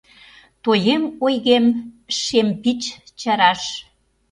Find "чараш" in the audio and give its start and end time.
3.19-3.61